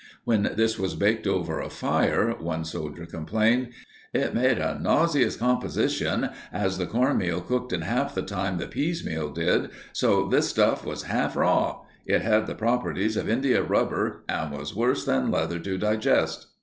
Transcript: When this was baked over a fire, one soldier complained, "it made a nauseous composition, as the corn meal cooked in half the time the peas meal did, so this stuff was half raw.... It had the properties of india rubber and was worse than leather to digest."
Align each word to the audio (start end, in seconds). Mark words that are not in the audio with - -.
When 0.23 0.53
this 0.55 0.79
was 0.79 0.95
baked 0.95 1.27
over 1.27 1.59
a 1.59 1.69
fire, 1.69 2.31
one 2.39 2.65
soldier 2.65 3.05
complained, 3.05 3.69
"it 4.15 4.33
made 4.33 4.57
a 4.57 4.79
nauseous 4.81 5.35
composition, 5.35 6.31
as 6.51 6.79
the 6.79 6.87
corn 6.87 7.19
meal 7.19 7.39
cooked 7.39 7.71
in 7.71 7.81
half 7.81 8.15
the 8.15 8.23
time 8.23 8.57
the 8.57 8.65
peas 8.65 9.05
meal 9.05 9.29
did, 9.29 9.69
so 9.93 10.27
this 10.27 10.49
stuff 10.49 10.83
was 10.83 11.03
half 11.03 11.35
raw.... 11.35 11.81
It 12.07 12.23
had 12.23 12.47
the 12.47 12.55
properties 12.55 13.15
of 13.15 13.29
india 13.29 13.61
rubber 13.61 14.23
and 14.27 14.57
was 14.57 14.75
worse 14.75 15.05
than 15.05 15.29
leather 15.29 15.59
to 15.59 15.77
digest." 15.77 16.47